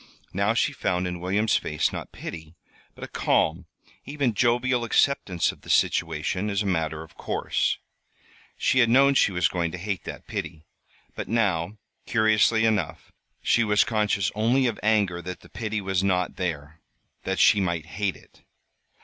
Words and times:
Now 0.33 0.55
she 0.55 0.73
found 0.73 1.05
in 1.05 1.19
William's 1.19 1.57
face, 1.57 1.93
not 1.93 2.11
pity, 2.11 2.55
but 2.95 3.03
a 3.03 3.07
calm, 3.07 3.67
even 4.03 4.33
jovial, 4.33 4.83
acceptance 4.83 5.51
of 5.51 5.61
the 5.61 5.69
situation 5.69 6.49
as 6.49 6.63
a 6.63 6.65
matter 6.65 7.03
of 7.03 7.13
course. 7.17 7.77
She 8.57 8.79
had 8.79 8.89
known 8.89 9.13
she 9.13 9.31
was 9.31 9.47
going 9.47 9.69
to 9.73 9.77
hate 9.77 10.03
that 10.05 10.25
pity; 10.25 10.65
but 11.13 11.27
now, 11.27 11.77
curiously 12.07 12.65
enough, 12.65 13.11
she 13.43 13.63
was 13.63 13.83
conscious 13.83 14.31
only 14.33 14.65
of 14.65 14.79
anger 14.81 15.21
that 15.21 15.41
the 15.41 15.49
pity 15.49 15.79
was 15.81 16.03
not 16.03 16.35
there 16.35 16.81
that 17.23 17.37
she 17.37 17.61
might 17.61 17.85
hate 17.85 18.15
it. 18.15 18.41